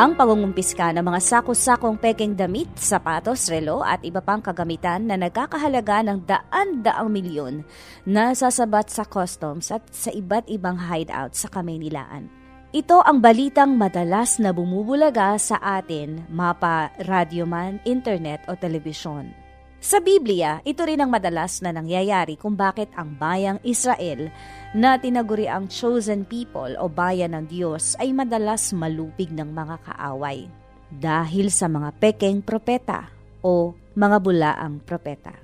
[0.00, 6.24] pangungumpiska ng mga sako-sakong peking damit, sapatos, relo at iba pang kagamitan na nagkakahalaga ng
[6.24, 7.60] daan-daang milyon
[8.08, 12.32] na sasabat sa customs at sa iba't ibang hideout sa Kamaynilaan.
[12.72, 19.28] Ito ang balitang madalas na bumubulaga sa atin, mapa, radyo man, internet o telebisyon.
[19.84, 24.32] Sa Biblia, ito rin ang madalas na nangyayari kung bakit ang bayang Israel
[24.70, 30.46] na tinaguri ang chosen people o bayan ng Diyos ay madalas malupig ng mga kaaway
[30.94, 33.10] dahil sa mga pekeng propeta
[33.42, 35.34] o mga bulaang propeta.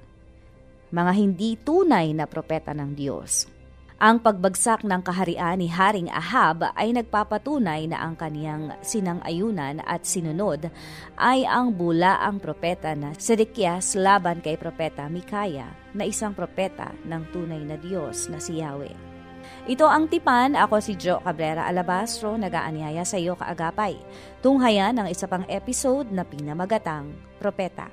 [0.95, 3.51] Mga hindi tunay na propeta ng Diyos.
[3.97, 10.69] Ang pagbagsak ng kaharian ni Haring Ahab ay nagpapatunay na ang kaniyang sinang-ayunan at sinunod
[11.17, 17.65] ay ang bulaang propeta na Sedekias laban kay propeta Mikaya na isang propeta ng tunay
[17.65, 19.16] na Diyos na si Yahweh.
[19.67, 23.99] Ito ang tipan, ako si Jo Cabrera Alabastro, nagaanyaya sa iyo kaagapay.
[24.39, 27.11] Tunghayan ang isa pang episode na pinamagatang
[27.43, 27.91] Propeta.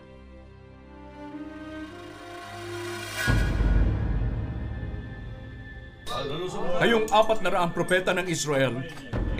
[6.77, 8.85] Kayong apat na raang propeta ng Israel,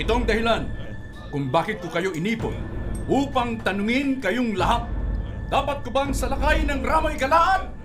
[0.01, 0.65] itong dahilan
[1.29, 2.57] kung bakit ko kayo inipon
[3.05, 4.89] upang tanungin kayong lahat.
[5.53, 7.82] Dapat ko bang salakay ng Ramoy Galaad?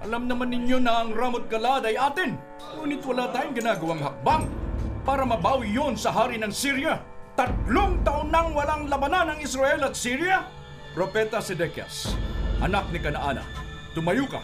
[0.00, 2.32] Alam naman ninyo na ang Ramot Galaad ay atin,
[2.72, 4.48] ngunit wala tayong ginagawang hakbang
[5.04, 7.04] para mabawi yon sa hari ng Syria.
[7.36, 10.48] Tatlong taon nang walang labanan ng Israel at Syria?
[10.96, 12.16] Propeta Sedekias,
[12.64, 13.44] anak ni Kanaana,
[13.92, 14.40] tumayo ka,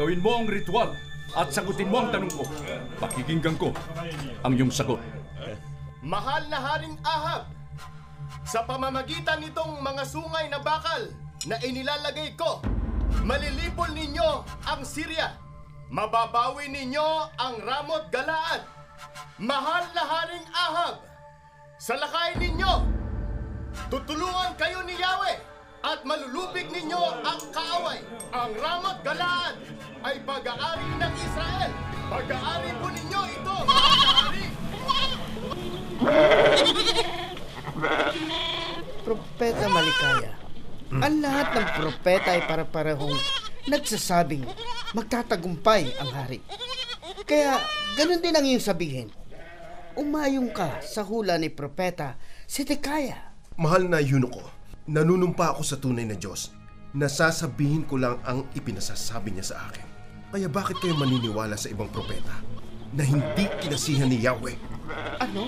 [0.00, 0.96] gawin mo ang ritual
[1.36, 2.48] at sagutin mo ang tanong ko.
[2.96, 3.76] Pakikinggan ko
[4.40, 5.04] ang iyong sagot.
[6.00, 7.52] Mahal na Haring Ahab,
[8.48, 11.12] sa pamamagitan nitong mga sungay na bakal
[11.44, 12.64] na inilalagay ko,
[13.24, 15.36] malilipol ninyo ang Syria.
[15.92, 18.66] Mababawi ninyo ang Ramot Galaad.
[19.38, 21.02] Mahal na Haring Ahab,
[21.78, 22.72] salakayin ninyo.
[23.90, 25.38] Tutulungan kayo ni Yahweh
[25.82, 28.00] at malulupig ninyo ang kaaway.
[28.30, 29.58] Ang Ramot Galaad
[30.06, 31.72] ay pag-aari ng Israel.
[32.08, 33.56] Pag-aari po ninyo ito.
[39.04, 40.43] Propeta Malikaya.
[40.92, 43.16] Ang lahat ng propeta ay para-parehong
[43.68, 44.44] nagsasabing
[44.92, 46.38] magtatagumpay ang hari.
[47.24, 47.56] Kaya
[47.96, 49.08] ganun din ang iyong sabihin.
[49.94, 53.32] Umayong ka sa hula ni propeta si Tekaya.
[53.54, 54.42] Mahal na Yunoko,
[54.90, 56.50] nanunumpa ako sa tunay na Diyos.
[56.94, 59.86] Nasasabihin ko lang ang ipinasasabi niya sa akin.
[60.34, 62.42] Kaya bakit kayo maniniwala sa ibang propeta
[62.90, 64.58] na hindi kinasihan ni Yahweh?
[65.22, 65.46] Ano?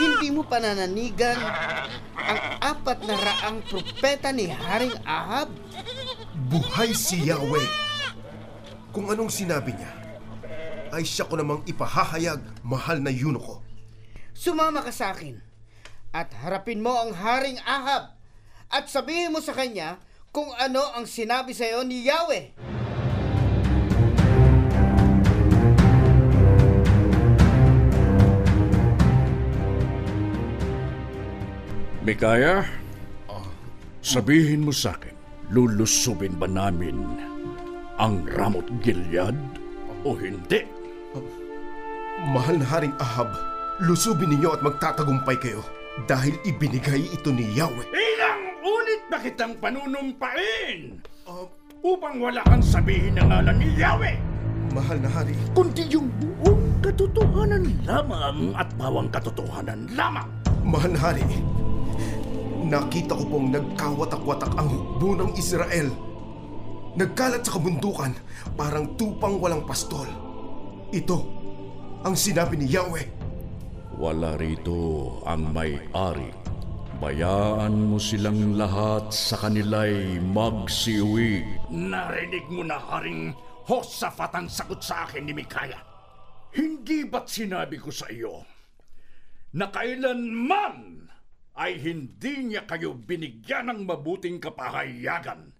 [0.00, 1.36] Hindi mo panananigan
[2.16, 5.52] ang apat na raang propeta ni Haring Ahab?
[6.48, 7.68] Buhay si Yahweh!
[8.96, 9.92] Kung anong sinabi niya,
[10.90, 13.60] ay siya ko namang ipahahayag, mahal na Yunoko.
[14.32, 15.36] Sumama ka sa akin
[16.16, 18.16] at harapin mo ang Haring Ahab
[18.72, 20.00] at sabihin mo sa kanya
[20.32, 22.79] kung ano ang sinabi sa iyo ni Yahweh.
[32.10, 32.66] Mikaya,
[34.02, 35.14] sabihin mo sa akin,
[35.54, 36.98] lulusubin ba namin
[38.02, 39.38] ang Ramot Gilead
[40.02, 40.66] o hindi?
[42.34, 43.30] Mahal na Haring Ahab,
[43.78, 45.62] lusubin ninyo at magtatagumpay kayo
[46.10, 47.86] dahil ibinigay ito ni Yahweh.
[47.94, 50.98] Ilang unit ba kitang panunumpain?
[51.86, 54.18] upang wala kang sabihin ng ngalan ni Yahweh?
[54.74, 60.26] Mahal na Hari, Kundi yung buong katotohanan lamang at bawang katotohanan lamang.
[60.66, 61.22] mahal na Hari,
[62.70, 65.90] nakita ko pong nagkawatak-watak ang hukbo ng Israel.
[66.94, 68.12] Nagkalat sa kabundukan,
[68.54, 70.06] parang tupang walang pastol.
[70.90, 71.18] Ito
[72.02, 73.06] ang sinabi ni Yahweh.
[74.00, 76.32] Wala rito ang may-ari.
[77.00, 81.64] Bayaan mo silang lahat sa kanila'y magsiuwi.
[81.72, 83.32] Narinig mo na haring
[83.70, 85.78] Hosafat ang sagot sa akin ni Mikaya.
[86.50, 88.42] Hindi ba't sinabi ko sa iyo
[89.54, 90.99] na kailanman
[91.56, 95.50] ay hindi niya kayo binigyan ng mabuting kapahayagan.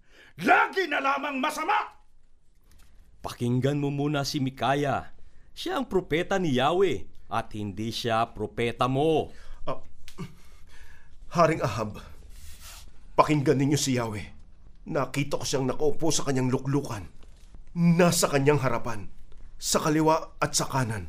[0.41, 1.99] Lagi na lamang masama!
[3.21, 5.13] Pakinggan mo muna si Mikaya.
[5.53, 7.11] Siya ang propeta ni Yahweh.
[7.31, 9.31] at hindi siya propeta mo.
[11.31, 12.03] Haring Ahab,
[13.15, 14.27] pakinggan ninyo si Yahweh.
[14.91, 17.07] Nakita ko siyang nakaupo sa kanyang luklukan.
[17.79, 19.07] Nasa kanyang harapan,
[19.55, 21.07] sa kaliwa at sa kanan.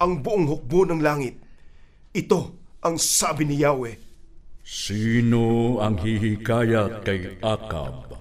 [0.00, 1.36] Ang buong hukbo ng langit.
[2.16, 3.94] Ito ang sabi ni Yahweh.
[4.62, 8.18] Sino ang hihikayat kay Akab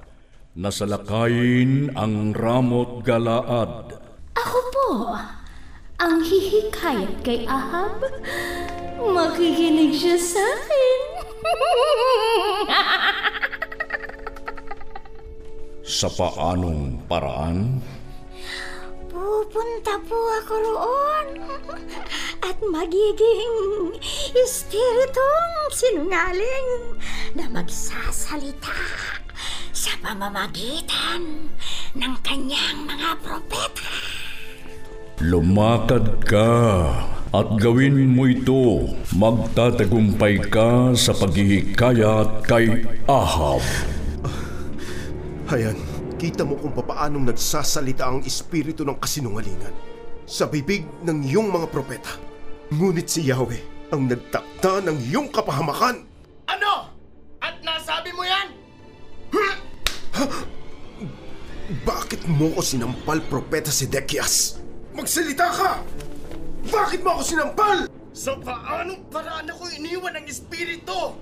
[0.58, 3.98] na salakayin ang Ramot Galaad?
[4.38, 4.90] Ako po,
[6.02, 8.06] ang hihikayat kay Ahab.
[9.02, 11.02] Makikinig siya sa akin.
[15.92, 17.84] Sa paanong paraan?
[19.12, 21.28] Pupunta po ako roon
[22.42, 23.94] at magiging
[24.34, 26.98] espiritong sinungaling
[27.38, 28.76] na magsasalita
[29.72, 31.54] sa pamamagitan
[31.96, 33.94] ng kanyang mga propeta.
[35.22, 36.50] Lumakad ka
[37.30, 38.90] at gawin mo ito.
[39.14, 43.62] Magtatagumpay ka sa paghihikayat kay Ahab.
[45.46, 45.78] Hayan,
[46.18, 49.74] kita mo kung papaanong nagsasalita ang espiritu ng kasinungalingan
[50.26, 52.31] sa bibig ng iyong mga propeta.
[52.72, 56.08] Ngunit si Yahweh ang nagtakda ng iyong kapahamakan.
[56.48, 56.88] Ano?
[57.44, 58.48] At nasabi mo yan?
[61.84, 64.64] Bakit mo ko sinampal, Propeta Sedekias?
[64.96, 65.72] Magsalita ka!
[66.72, 67.78] Bakit mo ako sinampal?
[68.16, 71.16] Sa paanong paraan ako iniwan ng espiritu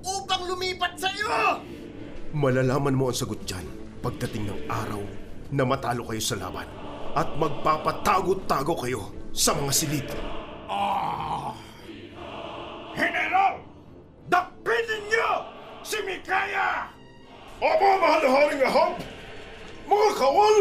[0.00, 1.60] upang lumipat sa iyo?
[2.32, 3.68] Malalaman mo ang sagot dyan
[4.00, 5.04] pagdating ng araw
[5.52, 6.68] na matalo kayo sa laban
[7.12, 10.08] at magpapatago-tago kayo sa mga silid.
[18.06, 18.92] Aba, mahal na haring ahab!
[19.86, 20.56] Mga kawal!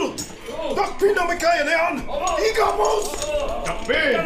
[0.74, 1.96] Dakpin na may kaya na yan!
[2.42, 3.06] Igamos!
[3.62, 4.18] Dakpin!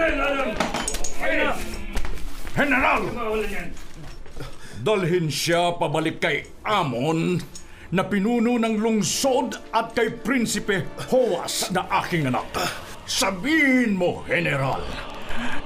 [2.55, 3.01] General!
[4.79, 7.43] Dalhin siya pabalik kay Amon
[7.91, 12.47] na pinuno ng lungsod at kay Prinsipe Hoas na aking anak.
[13.03, 14.79] Sabihin mo, General,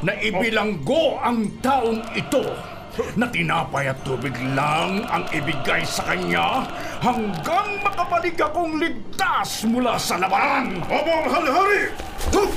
[0.02, 2.73] na ibilanggo ang taong ito
[3.18, 6.68] na tinapay at tubig lang ang ibigay sa kanya
[7.02, 10.82] hanggang makabalik akong ligtas mula sa labanan.
[10.86, 11.82] Aba, mahal na hari!
[12.30, 12.50] Huh!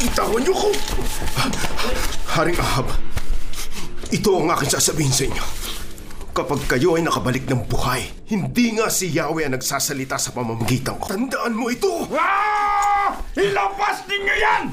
[0.00, 0.68] Itawan niyo ko!
[2.30, 2.88] Haring Ahab,
[4.08, 5.44] ito ang aking sasabihin sa inyo.
[6.30, 11.10] Kapag kayo ay nakabalik ng buhay, hindi nga si Yahweh ang nagsasalita sa pamamagitan ko.
[11.10, 12.06] Tandaan mo ito!
[12.14, 12.59] Ah!
[13.38, 14.64] Ilabas ninyo yan!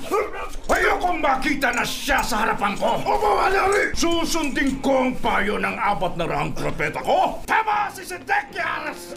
[0.65, 2.97] Ayokong makita na siya sa harapan ko!
[2.97, 3.93] Na hari!
[3.93, 7.37] Susundin ko ang payo ng apat na raang propeta ko!
[7.45, 9.13] Tama si Sedekias!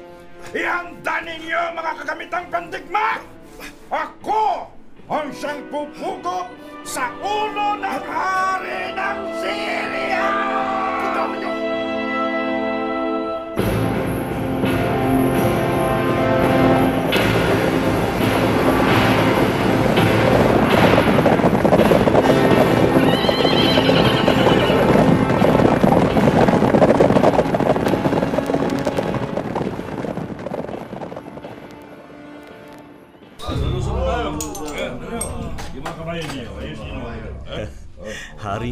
[0.53, 3.17] Ihanda ninyo mga kagamitang pandigma!
[3.89, 4.69] Ako
[5.09, 6.47] ang siyang pupugot
[6.85, 10.80] sa ulo ng hari ng Syria!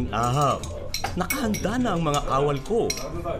[0.09, 0.65] Ahab,
[1.13, 2.89] nakahanda na ang mga kawal ko.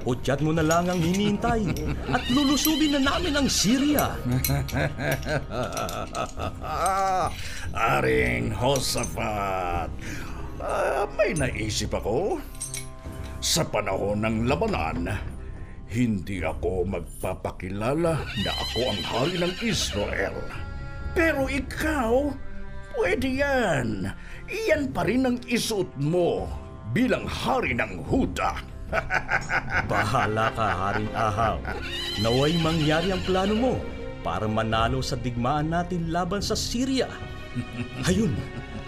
[0.05, 1.65] Udyat mo na lang ang hinihintay
[2.13, 4.13] at lulusubin na namin ang Syria.
[7.89, 9.89] Aring Hosafat,
[10.61, 12.37] ah, may naisip ako.
[13.41, 15.09] Sa panahon ng labanan,
[15.89, 18.13] hindi ako magpapakilala
[18.45, 20.37] na ako ang hari ng Israel.
[21.17, 22.29] Pero ikaw,
[22.99, 24.11] pwede yan.
[24.51, 26.51] Iyan pa rin ang isuot mo
[26.91, 28.59] bilang hari ng Huda.
[29.91, 31.61] Bahala ka, Haring Ahab.
[32.19, 33.73] Naway mangyari ang plano mo
[34.25, 37.07] para manalo sa digmaan natin laban sa Syria.
[38.09, 38.33] Hayun,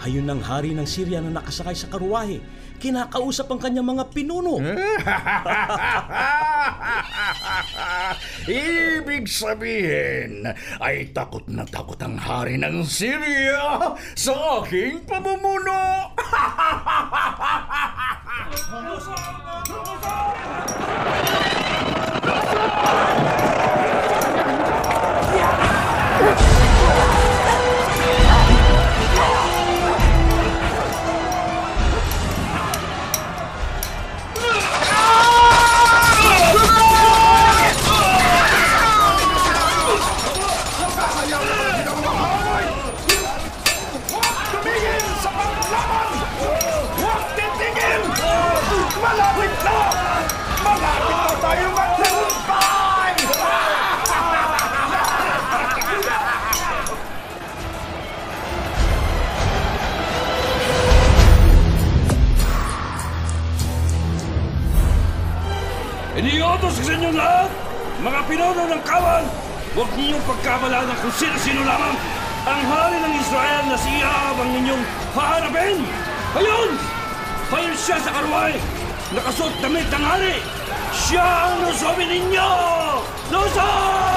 [0.02, 2.42] hayun ang hari ng Syria na nakasakay sa karuwahe.
[2.82, 4.58] Kinakausap ang kanyang mga pinuno.
[8.50, 10.50] Ibig sabihin
[10.82, 16.10] ay takot na takot ang hari ng Syria sa aking pamumuno.
[18.72, 19.62] Tumingin sa panglaban!
[66.12, 67.48] Iniyotos ko sa inyong lahat,
[68.04, 69.24] mga pinuno ng kawan,
[69.72, 71.96] huwag ninyong pagkabalanan kung sino-sino lamang
[72.44, 74.84] ang hari ng Israel na si Ahab ang ninyong
[75.16, 75.80] haharapin.
[76.36, 76.70] Ayun!
[77.48, 78.60] Ayun siya sa karway,
[79.16, 80.36] nakasuot damit ng hari.
[80.92, 82.50] Siya ang lusobin ninyo!
[83.32, 84.11] Lusob!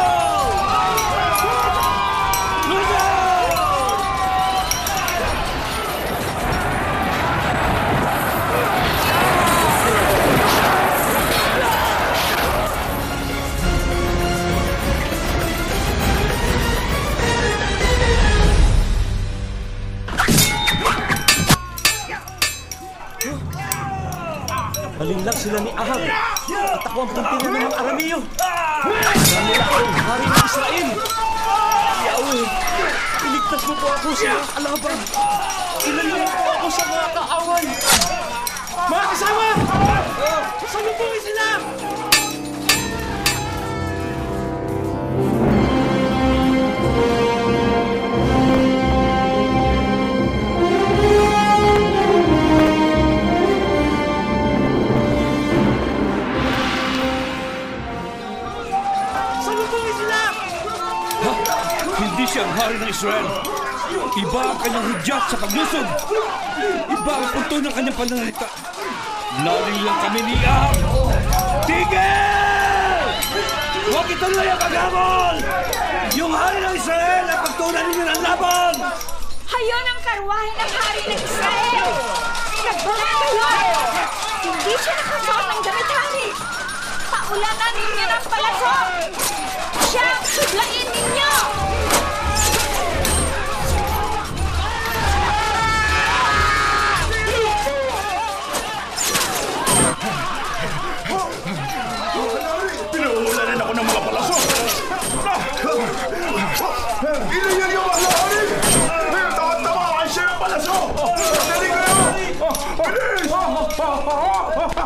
[25.56, 26.02] Sila ni Ahab.
[26.04, 28.20] At ako ang puntirin ng mga Aramiyo.
[28.20, 30.90] Alam nila ako ang hari ng Israel.
[32.04, 32.46] Yahweh,
[33.24, 34.98] iligtas mo po ako sa mga kalaban.
[35.86, 37.66] Ilalim mo po ako sa mga kaaway.
[38.76, 39.48] Mga kasama!
[40.68, 41.15] Salubungin sila!
[62.96, 63.28] Israel.
[64.16, 65.88] Iba ang kanyang hudyat sa paglusog.
[66.88, 68.48] Iba ang punto ng kanyang pananalita.
[69.44, 70.80] Naling lang kami ni Ahab.
[71.68, 73.04] Tigil!
[73.92, 75.36] Huwag ituloy ang paghabol!
[76.16, 78.74] Yung hari ng Israel ay pagtunan ninyo ng laban!
[79.44, 81.90] Hayon ang karwahe ng hari ng Israel!
[82.64, 83.80] Nagbalik kayo!
[84.40, 86.28] Hindi siya nakasuot ng damit hari!
[87.12, 88.88] Paulanan ninyo ng palasok!
[89.92, 91.34] Siya ang sudlain ninyo!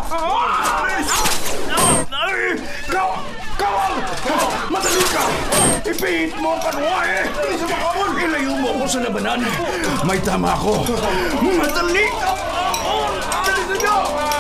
[0.10, 1.10] Bilis!
[2.10, 2.58] Ay!
[2.90, 3.10] Kaw!
[3.62, 3.94] Kawal!
[4.74, 5.24] Madali ka!
[5.86, 7.30] Ipihit mo ang!
[7.30, 8.10] Bilis mo kabul!
[8.18, 9.46] Ilayo mo ako sa labanan!
[10.02, 10.82] May tama ako!
[11.46, 12.32] Madali ka!
[13.46, 13.98] Dali ninyo!
[14.18, 14.39] May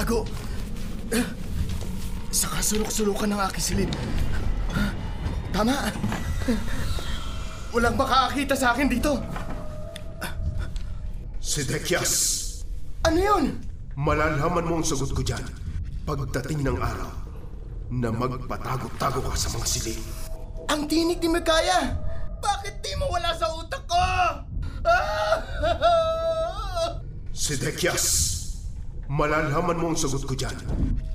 [0.00, 0.24] ako magtatago.
[2.30, 3.90] Sa kasulok-sulukan ng aking silid.
[5.50, 5.90] Tama.
[7.74, 9.18] Walang makakakita sa akin dito.
[11.40, 12.12] Sedekias,
[13.02, 13.44] Ano yun?
[13.98, 15.42] malalaman mo ang sagot ko dyan
[16.06, 17.10] pagdating ng araw
[17.90, 20.02] na magpatago-tago ka sa mga siling.
[20.70, 21.98] Ang tinig ni Mikaya!
[22.38, 23.98] Bakit di mo wala sa utak ko?
[23.98, 24.46] Ah!
[27.34, 28.29] Sedekias,
[29.10, 30.54] malalaman mo ang sagot ko dyan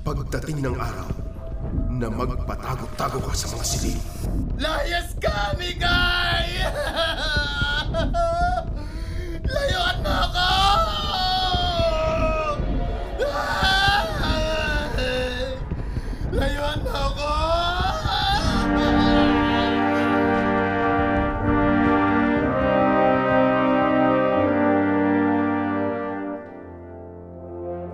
[0.04, 1.08] pagdating ng araw
[1.96, 4.00] na magpatago-tago ka sa mga siling.
[4.60, 6.60] Layas ka, Mikay!
[9.56, 10.45] Layuan mo ako!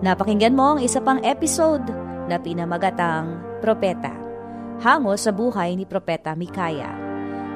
[0.03, 1.87] Napakinggan mo ang isa pang episode
[2.27, 4.11] na pinamagatang Propeta.
[4.83, 6.91] Hango sa buhay ni Propeta Mikaya.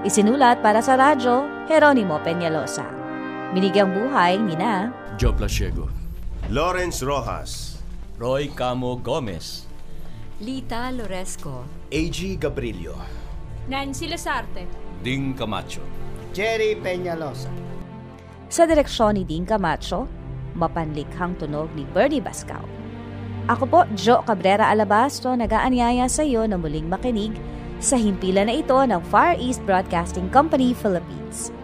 [0.07, 2.87] Isinulat para sa radyo, Jeronimo Peñalosa.
[3.51, 5.91] Binigyang buhay ni na Joe Plasiego.
[6.47, 7.83] Lawrence Rojas.
[8.15, 9.67] Roy Camo Gomez.
[10.39, 11.67] Lita Loresco.
[11.91, 12.95] AG Gabrilio.
[13.67, 14.71] Nancy Lasarte.
[15.03, 15.83] Ding Camacho.
[16.31, 17.51] Jerry Peñalosa.
[18.47, 20.07] sa direksyon ni Dean Camacho,
[20.57, 22.65] mapanlikhang tunog ni Bernie Bascal.
[23.47, 27.37] Ako po, Jo Cabrera Alabastro, nagaanyaya sa iyo na muling makinig
[27.79, 31.55] sa himpilan na ito ng Far East Broadcasting Company Philippines.